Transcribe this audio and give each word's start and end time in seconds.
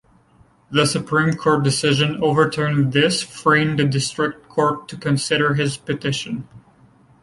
The 0.71 0.87
Supreme 0.87 1.33
Court 1.35 1.63
decision 1.63 2.23
overturned 2.23 2.91
this, 2.91 3.21
freeing 3.21 3.75
the 3.75 3.85
District 3.85 4.49
Court 4.49 4.87
to 4.87 4.97
consider 4.97 5.53
his 5.53 5.77
petition. 5.77 6.47